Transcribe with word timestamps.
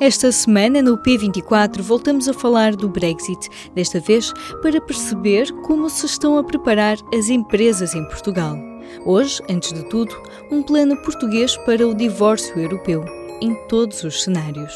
Esta 0.00 0.30
semana, 0.30 0.80
no 0.80 0.96
P24, 0.96 1.82
voltamos 1.82 2.28
a 2.28 2.32
falar 2.32 2.76
do 2.76 2.88
Brexit, 2.88 3.48
desta 3.74 3.98
vez 3.98 4.32
para 4.62 4.80
perceber 4.80 5.50
como 5.62 5.90
se 5.90 6.06
estão 6.06 6.38
a 6.38 6.44
preparar 6.44 6.96
as 7.12 7.28
empresas 7.28 7.96
em 7.96 8.04
Portugal. 8.04 8.56
Hoje, 9.04 9.42
antes 9.50 9.72
de 9.72 9.82
tudo, 9.88 10.14
um 10.52 10.62
plano 10.62 10.96
português 11.02 11.56
para 11.58 11.86
o 11.86 11.96
divórcio 11.96 12.56
europeu, 12.56 13.04
em 13.40 13.56
todos 13.66 14.04
os 14.04 14.22
cenários. 14.22 14.72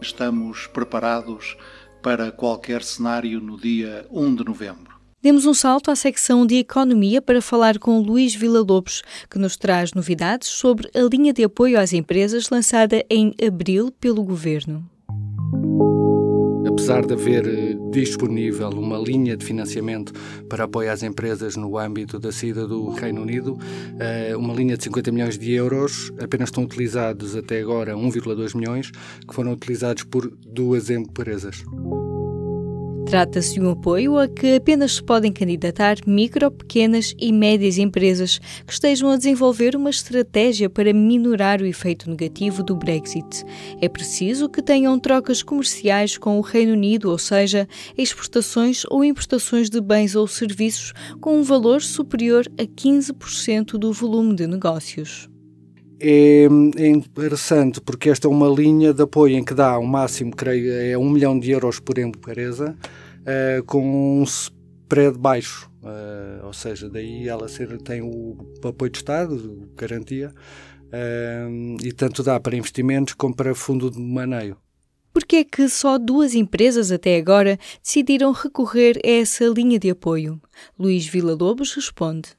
Estamos 0.00 0.66
preparados 0.66 1.56
para 2.02 2.32
qualquer 2.32 2.82
cenário 2.82 3.40
no 3.40 3.56
dia 3.56 4.08
1 4.10 4.34
de 4.34 4.44
novembro. 4.44 4.95
Demos 5.22 5.46
um 5.46 5.54
salto 5.54 5.90
à 5.90 5.96
secção 5.96 6.46
de 6.46 6.56
Economia 6.56 7.22
para 7.22 7.40
falar 7.40 7.78
com 7.78 7.98
Luís 8.00 8.34
Villa-Lobos, 8.34 9.02
que 9.30 9.38
nos 9.38 9.56
traz 9.56 9.92
novidades 9.92 10.48
sobre 10.48 10.88
a 10.94 11.00
linha 11.00 11.32
de 11.32 11.42
apoio 11.42 11.80
às 11.80 11.92
empresas 11.92 12.50
lançada 12.50 13.02
em 13.10 13.34
abril 13.44 13.90
pelo 13.98 14.22
Governo. 14.22 14.88
Apesar 16.68 17.06
de 17.06 17.14
haver 17.14 17.46
eh, 17.46 17.76
disponível 17.90 18.68
uma 18.68 18.98
linha 18.98 19.36
de 19.36 19.44
financiamento 19.44 20.12
para 20.48 20.64
apoio 20.64 20.92
às 20.92 21.02
empresas 21.02 21.56
no 21.56 21.78
âmbito 21.78 22.18
da 22.18 22.30
saída 22.30 22.66
do 22.66 22.90
Reino 22.90 23.22
Unido, 23.22 23.58
eh, 23.98 24.36
uma 24.36 24.52
linha 24.52 24.76
de 24.76 24.84
50 24.84 25.10
milhões 25.10 25.38
de 25.38 25.52
euros, 25.52 26.12
apenas 26.20 26.50
estão 26.50 26.64
utilizados 26.64 27.34
até 27.34 27.60
agora 27.60 27.96
1,2 27.96 28.54
milhões, 28.54 28.90
que 28.90 29.34
foram 29.34 29.52
utilizados 29.52 30.02
por 30.04 30.30
duas 30.46 30.90
empresas. 30.90 31.64
Trata-se 33.06 33.54
de 33.54 33.60
um 33.60 33.70
apoio 33.70 34.18
a 34.18 34.26
que 34.26 34.56
apenas 34.56 34.96
se 34.96 35.02
podem 35.02 35.32
candidatar 35.32 35.96
micro, 36.04 36.50
pequenas 36.50 37.14
e 37.16 37.32
médias 37.32 37.78
empresas 37.78 38.40
que 38.66 38.72
estejam 38.72 39.10
a 39.10 39.16
desenvolver 39.16 39.76
uma 39.76 39.90
estratégia 39.90 40.68
para 40.68 40.92
minorar 40.92 41.62
o 41.62 41.66
efeito 41.66 42.10
negativo 42.10 42.64
do 42.64 42.74
Brexit. 42.74 43.44
É 43.80 43.88
preciso 43.88 44.48
que 44.48 44.60
tenham 44.60 44.98
trocas 44.98 45.40
comerciais 45.40 46.18
com 46.18 46.36
o 46.36 46.42
Reino 46.42 46.72
Unido, 46.72 47.08
ou 47.08 47.16
seja, 47.16 47.68
exportações 47.96 48.82
ou 48.90 49.04
importações 49.04 49.70
de 49.70 49.80
bens 49.80 50.16
ou 50.16 50.26
serviços 50.26 50.92
com 51.20 51.38
um 51.38 51.44
valor 51.44 51.82
superior 51.82 52.44
a 52.58 52.64
15% 52.64 53.78
do 53.78 53.92
volume 53.92 54.34
de 54.34 54.48
negócios. 54.48 55.28
É, 55.98 56.44
é, 56.76 56.86
interessante 56.88 57.80
porque 57.80 58.10
esta 58.10 58.28
é 58.28 58.30
uma 58.30 58.48
linha 58.48 58.92
de 58.92 59.02
apoio 59.02 59.36
em 59.36 59.44
que 59.44 59.54
dá 59.54 59.78
o 59.78 59.86
máximo, 59.86 60.34
creio, 60.34 60.72
é 60.72 60.98
um 60.98 61.08
milhão 61.08 61.38
de 61.38 61.50
euros 61.50 61.80
por 61.80 61.98
empresa, 61.98 62.76
uh, 63.22 63.64
com 63.64 64.20
um 64.20 64.22
spread 64.22 65.16
baixo. 65.16 65.70
Uh, 65.82 66.44
ou 66.44 66.52
seja, 66.52 66.90
daí 66.90 67.28
ela 67.28 67.48
ser, 67.48 67.80
tem 67.80 68.02
o 68.02 68.36
apoio 68.62 68.90
de 68.90 68.98
Estado, 68.98 69.68
garantia, 69.74 70.34
uh, 70.86 71.76
e 71.82 71.92
tanto 71.92 72.22
dá 72.22 72.38
para 72.38 72.56
investimentos 72.56 73.14
como 73.14 73.34
para 73.34 73.54
fundo 73.54 73.90
de 73.90 74.00
maneio. 74.00 74.56
Por 75.14 75.24
que 75.24 75.36
é 75.36 75.44
que 75.44 75.66
só 75.70 75.96
duas 75.96 76.34
empresas 76.34 76.92
até 76.92 77.16
agora 77.16 77.58
decidiram 77.82 78.32
recorrer 78.32 79.00
a 79.02 79.08
essa 79.08 79.46
linha 79.46 79.78
de 79.78 79.88
apoio? 79.88 80.38
Luís 80.78 81.06
Villa-Lobos 81.06 81.72
responde. 81.72 82.36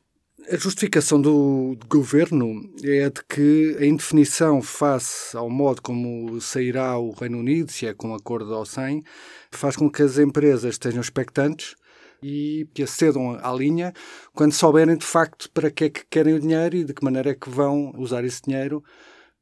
A 0.50 0.56
justificação 0.56 1.22
do 1.22 1.78
governo 1.90 2.72
é 2.82 3.10
de 3.10 3.22
que 3.28 3.76
a 3.82 3.86
indefinição 3.86 4.62
face 4.62 5.36
ao 5.36 5.50
modo 5.50 5.82
como 5.82 6.40
sairá 6.40 6.98
o 6.98 7.12
Reino 7.12 7.40
Unido, 7.40 7.70
se 7.70 7.86
é 7.86 7.94
com 7.94 8.16
acordo 8.16 8.56
ou 8.56 8.66
sem, 8.66 9.04
faz 9.52 9.76
com 9.76 9.92
que 9.92 10.02
as 10.02 10.18
empresas 10.18 10.76
estejam 10.76 11.02
expectantes 11.02 11.76
e 12.24 12.66
que 12.74 12.82
acedam 12.82 13.38
à 13.44 13.52
linha 13.52 13.92
quando 14.34 14.54
souberem 14.54 14.96
de 14.96 15.06
facto 15.06 15.52
para 15.52 15.70
que 15.70 15.84
é 15.84 15.90
que 15.90 16.06
querem 16.10 16.36
o 16.36 16.40
dinheiro 16.40 16.78
e 16.78 16.86
de 16.86 16.94
que 16.94 17.04
maneira 17.04 17.32
é 17.32 17.36
que 17.36 17.50
vão 17.50 17.92
usar 17.98 18.24
esse 18.24 18.42
dinheiro 18.42 18.82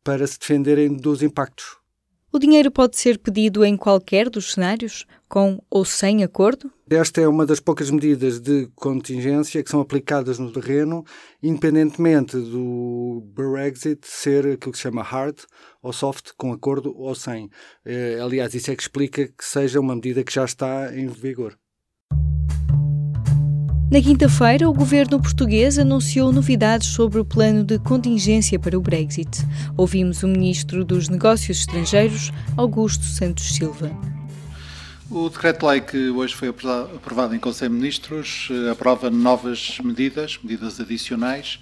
para 0.03 0.25
se 0.25 0.39
defenderem 0.39 0.97
dos 0.97 1.21
impactos. 1.21 1.84
O 2.35 2.37
dinheiro 2.37 2.69
pode 2.69 2.97
ser 2.97 3.17
pedido 3.17 3.63
em 3.63 3.77
qualquer 3.77 4.29
dos 4.29 4.51
cenários, 4.51 5.05
com 5.29 5.57
ou 5.69 5.85
sem 5.85 6.21
acordo? 6.21 6.69
Esta 6.89 7.21
é 7.21 7.27
uma 7.29 7.45
das 7.45 7.61
poucas 7.61 7.89
medidas 7.89 8.41
de 8.41 8.67
contingência 8.75 9.63
que 9.63 9.69
são 9.69 9.79
aplicadas 9.79 10.37
no 10.37 10.51
terreno, 10.51 11.05
independentemente 11.41 12.35
do 12.35 13.23
Brexit 13.33 14.05
ser 14.05 14.47
aquilo 14.47 14.73
que 14.73 14.77
se 14.77 14.83
chama 14.83 15.01
hard 15.01 15.37
ou 15.81 15.93
soft, 15.93 16.31
com 16.37 16.51
acordo 16.51 16.93
ou 16.97 17.15
sem. 17.15 17.49
Eh, 17.85 18.19
aliás, 18.21 18.53
isso 18.53 18.69
é 18.69 18.75
que 18.75 18.81
explica 18.81 19.29
que 19.29 19.45
seja 19.45 19.79
uma 19.79 19.95
medida 19.95 20.21
que 20.21 20.33
já 20.33 20.43
está 20.43 20.93
em 20.93 21.07
vigor. 21.07 21.57
Na 23.95 24.01
quinta-feira, 24.01 24.69
o 24.69 24.73
governo 24.73 25.21
português 25.21 25.79
anunciou 25.79 26.29
novidades 26.29 26.89
sobre 26.89 27.17
o 27.17 27.23
plano 27.23 27.63
de 27.63 27.79
contingência 27.79 28.59
para 28.59 28.77
o 28.77 28.81
Brexit. 28.81 29.29
Ouvimos 29.77 30.21
o 30.21 30.27
ministro 30.27 30.83
dos 30.83 31.07
Negócios 31.07 31.59
Estrangeiros, 31.59 32.29
Augusto 32.57 33.05
Santos 33.05 33.55
Silva. 33.55 33.89
O 35.09 35.29
decreto-lei 35.29 35.79
que 35.79 36.09
hoje 36.09 36.35
foi 36.35 36.49
aprovado 36.49 37.33
em 37.33 37.39
Conselho 37.39 37.71
de 37.71 37.77
Ministros 37.77 38.49
eh, 38.51 38.69
aprova 38.69 39.09
novas 39.09 39.79
medidas, 39.81 40.37
medidas 40.43 40.77
adicionais, 40.77 41.61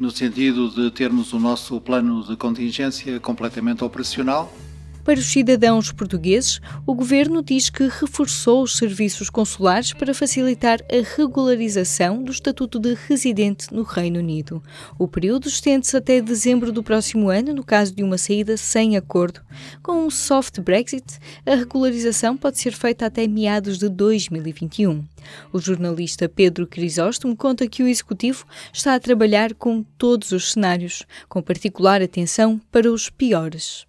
no 0.00 0.10
sentido 0.10 0.68
de 0.70 0.90
termos 0.90 1.32
o 1.32 1.38
nosso 1.38 1.80
plano 1.80 2.26
de 2.26 2.36
contingência 2.36 3.20
completamente 3.20 3.84
operacional 3.84 4.52
para 5.08 5.20
os 5.20 5.32
cidadãos 5.32 5.90
portugueses, 5.90 6.60
o 6.86 6.94
governo 6.94 7.42
diz 7.42 7.70
que 7.70 7.84
reforçou 7.84 8.62
os 8.62 8.76
serviços 8.76 9.30
consulares 9.30 9.94
para 9.94 10.12
facilitar 10.12 10.82
a 10.82 11.16
regularização 11.16 12.22
do 12.22 12.30
estatuto 12.30 12.78
de 12.78 12.92
residente 13.08 13.72
no 13.72 13.84
Reino 13.84 14.18
Unido. 14.18 14.62
O 14.98 15.08
período 15.08 15.48
estende-se 15.48 15.96
até 15.96 16.20
dezembro 16.20 16.70
do 16.70 16.82
próximo 16.82 17.30
ano, 17.30 17.54
no 17.54 17.64
caso 17.64 17.94
de 17.94 18.02
uma 18.02 18.18
saída 18.18 18.58
sem 18.58 18.98
acordo. 18.98 19.40
Com 19.82 20.04
um 20.04 20.10
soft 20.10 20.60
Brexit, 20.60 21.18
a 21.46 21.54
regularização 21.54 22.36
pode 22.36 22.58
ser 22.58 22.74
feita 22.74 23.06
até 23.06 23.26
meados 23.26 23.78
de 23.78 23.88
2021. 23.88 25.02
O 25.50 25.58
jornalista 25.58 26.28
Pedro 26.28 26.66
Crisóstomo 26.66 27.34
conta 27.34 27.66
que 27.66 27.82
o 27.82 27.88
executivo 27.88 28.44
está 28.70 28.94
a 28.94 29.00
trabalhar 29.00 29.54
com 29.54 29.82
todos 29.96 30.32
os 30.32 30.52
cenários, 30.52 31.06
com 31.30 31.40
particular 31.40 32.02
atenção 32.02 32.60
para 32.70 32.92
os 32.92 33.08
piores. 33.08 33.87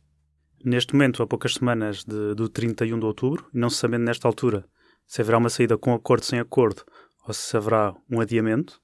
Neste 0.63 0.93
momento, 0.93 1.23
a 1.23 1.27
poucas 1.27 1.53
semanas 1.53 2.03
de, 2.03 2.35
do 2.35 2.49
31 2.49 2.99
de 2.99 3.05
outubro, 3.05 3.47
não 3.53 3.69
se 3.69 3.77
sabendo 3.77 4.05
nesta 4.05 4.27
altura 4.27 4.65
se 5.05 5.21
haverá 5.21 5.37
uma 5.37 5.49
saída 5.49 5.77
com 5.77 5.93
acordo 5.93 6.23
sem 6.23 6.39
acordo 6.39 6.83
ou 7.27 7.33
se 7.33 7.57
haverá 7.57 7.95
um 8.09 8.21
adiamento, 8.21 8.79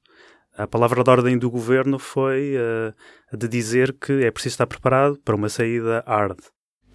a 0.58 0.66
palavra 0.66 1.04
de 1.04 1.10
ordem 1.10 1.38
do 1.38 1.52
governo 1.52 2.00
foi 2.00 2.56
uh, 2.56 3.38
de 3.38 3.48
dizer 3.48 3.94
que 3.94 4.24
é 4.24 4.32
preciso 4.32 4.54
estar 4.54 4.66
preparado 4.66 5.20
para 5.20 5.36
uma 5.36 5.50
saída 5.50 6.04
hard 6.08 6.40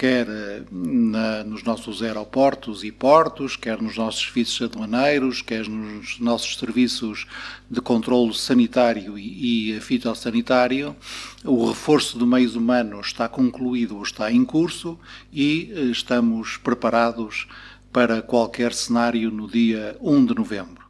quer 0.01 0.27
eh, 0.31 0.63
na, 0.73 1.45
nos 1.45 1.63
nossos 1.63 2.03
aeroportos 2.03 2.83
e 2.83 2.91
portos, 2.91 3.55
quer 3.55 3.83
nos 3.83 3.99
nossos 3.99 4.23
serviços 4.23 4.63
aduaneiros, 4.63 5.43
quer 5.43 5.69
nos 5.69 6.19
nossos 6.19 6.57
serviços 6.57 7.27
de 7.71 7.83
controlo 7.83 8.33
sanitário 8.33 9.19
e, 9.19 9.77
e 9.77 9.81
fitossanitário. 9.83 10.97
O 11.45 11.69
reforço 11.69 12.19
de 12.19 12.25
meios 12.25 12.57
humanos 12.57 13.09
está 13.09 13.29
concluído 13.29 13.99
ou 13.99 14.03
está 14.03 14.33
em 14.33 14.43
curso 14.43 14.99
e 15.31 15.71
eh, 15.71 15.81
estamos 15.91 16.57
preparados 16.57 17.47
para 17.93 18.23
qualquer 18.23 18.73
cenário 18.73 19.31
no 19.31 19.47
dia 19.47 19.99
1 20.01 20.25
de 20.25 20.35
novembro. 20.35 20.83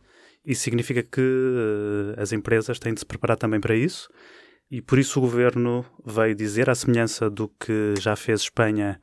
Isso 0.47 0.63
significa 0.63 1.03
que 1.03 1.21
uh, 1.21 2.21
as 2.21 2.33
empresas 2.33 2.79
têm 2.79 2.95
de 2.95 3.01
se 3.01 3.07
preparar 3.07 3.37
também 3.37 3.59
para 3.59 3.75
isso 3.75 4.09
e 4.71 4.81
por 4.81 4.99
isso 4.99 5.19
o 5.19 5.23
governo 5.23 5.85
veio 6.05 6.35
dizer, 6.35 6.71
à 6.71 6.75
semelhança 6.75 7.29
do 7.29 7.49
que 7.49 7.95
já 7.99 8.15
fez 8.15 8.43
Espanha 8.43 9.01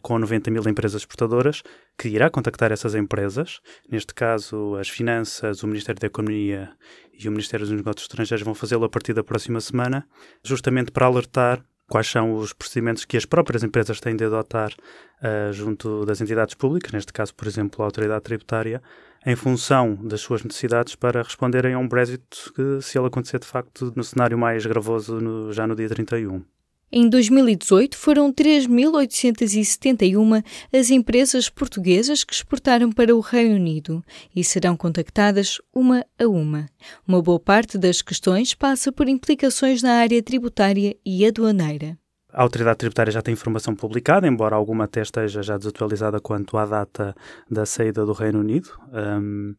com 0.00 0.18
90 0.18 0.50
mil 0.50 0.62
empresas 0.68 1.02
exportadoras, 1.02 1.62
que 1.98 2.08
irá 2.08 2.30
contactar 2.30 2.70
essas 2.70 2.94
empresas. 2.94 3.60
Neste 3.90 4.14
caso, 4.14 4.76
as 4.76 4.88
Finanças, 4.88 5.62
o 5.62 5.66
Ministério 5.66 6.00
da 6.00 6.06
Economia 6.06 6.70
e 7.12 7.28
o 7.28 7.32
Ministério 7.32 7.66
dos 7.66 7.74
Negócios 7.74 8.04
Estrangeiros 8.04 8.44
vão 8.44 8.54
fazê-lo 8.54 8.84
a 8.84 8.88
partir 8.88 9.12
da 9.12 9.24
próxima 9.24 9.60
semana, 9.60 10.06
justamente 10.44 10.92
para 10.92 11.06
alertar 11.06 11.64
quais 11.88 12.06
são 12.06 12.34
os 12.34 12.52
procedimentos 12.52 13.04
que 13.04 13.16
as 13.16 13.24
próprias 13.24 13.64
empresas 13.64 13.98
têm 13.98 14.14
de 14.14 14.24
adotar 14.24 14.70
uh, 14.72 15.52
junto 15.52 16.04
das 16.04 16.20
entidades 16.20 16.54
públicas, 16.54 16.92
neste 16.92 17.12
caso, 17.12 17.34
por 17.34 17.48
exemplo, 17.48 17.82
a 17.82 17.86
autoridade 17.86 18.22
tributária, 18.22 18.82
em 19.26 19.34
função 19.34 19.94
das 19.94 20.20
suas 20.20 20.44
necessidades 20.44 20.94
para 20.94 21.22
responderem 21.22 21.74
a 21.74 21.78
um 21.78 21.88
Brexit 21.88 22.52
que, 22.54 22.80
se 22.82 22.98
ele 22.98 23.08
acontecer 23.08 23.38
de 23.40 23.46
facto 23.46 23.92
no 23.96 24.04
cenário 24.04 24.38
mais 24.38 24.64
gravoso 24.64 25.20
no, 25.20 25.52
já 25.52 25.66
no 25.66 25.74
dia 25.74 25.88
31. 25.88 26.44
Em 26.90 27.06
2018, 27.06 27.98
foram 27.98 28.32
3.871 28.32 30.42
as 30.72 30.90
empresas 30.90 31.50
portuguesas 31.50 32.24
que 32.24 32.32
exportaram 32.32 32.90
para 32.90 33.14
o 33.14 33.20
Reino 33.20 33.56
Unido 33.56 34.02
e 34.34 34.42
serão 34.42 34.74
contactadas 34.74 35.60
uma 35.74 36.02
a 36.18 36.26
uma. 36.26 36.64
Uma 37.06 37.20
boa 37.20 37.38
parte 37.38 37.76
das 37.76 38.00
questões 38.00 38.54
passa 38.54 38.90
por 38.90 39.06
implicações 39.06 39.82
na 39.82 39.96
área 39.96 40.22
tributária 40.22 40.96
e 41.04 41.26
aduaneira. 41.26 41.98
A 42.32 42.42
autoridade 42.42 42.78
tributária 42.78 43.12
já 43.12 43.20
tem 43.20 43.32
informação 43.32 43.74
publicada, 43.74 44.26
embora 44.26 44.56
alguma 44.56 44.84
até 44.84 45.02
esteja 45.02 45.42
já 45.42 45.58
desatualizada 45.58 46.20
quanto 46.20 46.56
à 46.56 46.64
data 46.64 47.14
da 47.50 47.66
saída 47.66 48.06
do 48.06 48.12
Reino 48.12 48.40
Unido. 48.40 48.70
Um, 48.92 49.54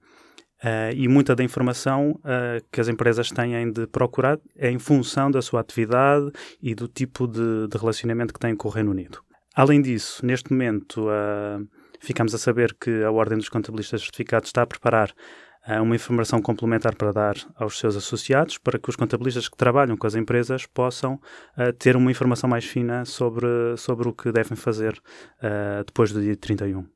Uh, 0.63 0.91
e 0.93 1.07
muita 1.07 1.33
da 1.33 1.43
informação 1.43 2.11
uh, 2.11 2.65
que 2.69 2.81
as 2.81 2.89
empresas 2.89 3.31
têm 3.31 3.71
de 3.71 3.87
procurar 3.87 4.37
é 4.57 4.69
em 4.69 4.77
função 4.77 5.31
da 5.31 5.41
sua 5.41 5.61
atividade 5.61 6.29
e 6.61 6.75
do 6.75 6.85
tipo 6.85 7.27
de, 7.27 7.67
de 7.69 7.77
relacionamento 7.77 8.33
que 8.33 8.39
têm 8.39 8.53
com 8.57 8.67
o 8.67 8.71
Reino 8.71 8.91
Unido. 8.91 9.19
Além 9.55 9.81
disso, 9.81 10.25
neste 10.25 10.51
momento, 10.51 11.07
uh, 11.07 11.65
ficamos 12.01 12.35
a 12.35 12.37
saber 12.37 12.75
que 12.77 13.03
a 13.03 13.09
Ordem 13.09 13.37
dos 13.37 13.47
Contabilistas 13.47 14.01
Certificados 14.01 14.49
está 14.49 14.63
a 14.63 14.67
preparar 14.67 15.13
uma 15.81 15.93
informação 15.93 16.41
complementar 16.41 16.95
para 16.95 17.11
dar 17.11 17.35
aos 17.55 17.77
seus 17.77 17.95
associados, 17.95 18.57
para 18.57 18.79
que 18.79 18.89
os 18.89 18.95
contabilistas 18.95 19.47
que 19.47 19.57
trabalham 19.57 19.97
com 19.97 20.07
as 20.07 20.15
empresas 20.15 20.65
possam 20.65 21.19
ter 21.77 21.95
uma 21.97 22.09
informação 22.09 22.49
mais 22.49 22.65
fina 22.65 23.05
sobre, 23.05 23.45
sobre 23.77 24.07
o 24.07 24.13
que 24.13 24.31
devem 24.31 24.55
fazer 24.55 24.99
depois 25.85 26.11
do 26.11 26.21
dia 26.21 26.35
31. 26.35 26.87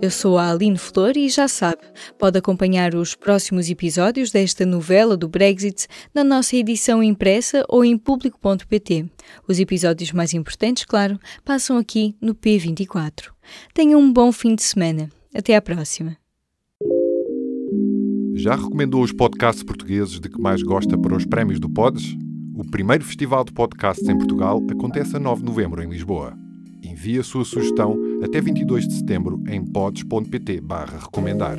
Eu 0.00 0.12
sou 0.12 0.38
a 0.38 0.52
Aline 0.52 0.78
Flor 0.78 1.16
e 1.16 1.28
já 1.28 1.48
sabe, 1.48 1.82
pode 2.16 2.38
acompanhar 2.38 2.94
os 2.94 3.16
próximos 3.16 3.68
episódios 3.68 4.30
desta 4.30 4.64
novela 4.64 5.16
do 5.16 5.26
Brexit 5.26 5.88
na 6.14 6.22
nossa 6.22 6.54
edição 6.54 7.02
impressa 7.02 7.64
ou 7.68 7.84
em 7.84 7.98
público.pt. 7.98 9.06
Os 9.48 9.58
episódios 9.58 10.12
mais 10.12 10.32
importantes, 10.34 10.84
claro, 10.84 11.18
passam 11.44 11.76
aqui 11.76 12.14
no 12.20 12.32
P24. 12.32 13.32
Tenham 13.74 14.00
um 14.00 14.12
bom 14.12 14.30
fim 14.30 14.54
de 14.54 14.62
semana. 14.62 15.08
Até 15.34 15.56
à 15.56 15.60
próxima. 15.60 16.16
Já 18.34 18.54
recomendou 18.54 19.02
os 19.02 19.12
podcasts 19.12 19.64
portugueses 19.64 20.20
de 20.20 20.28
que 20.28 20.40
mais 20.40 20.62
gosta 20.62 20.96
para 20.96 21.16
os 21.16 21.26
prémios 21.26 21.58
do 21.58 21.68
Pods? 21.68 22.16
O 22.54 22.64
primeiro 22.70 23.04
festival 23.04 23.44
de 23.44 23.52
podcasts 23.52 24.08
em 24.08 24.16
Portugal 24.16 24.64
acontece 24.70 25.16
a 25.16 25.18
9 25.18 25.40
de 25.40 25.46
novembro 25.46 25.82
em 25.82 25.90
Lisboa. 25.90 26.38
Envie 26.84 27.18
a 27.18 27.24
sua 27.24 27.44
sugestão 27.44 27.96
até 28.22 28.40
22 28.40 28.88
de 28.88 28.94
setembro 28.94 29.42
em 29.48 29.64
pods.pt/recomendar. 29.64 31.58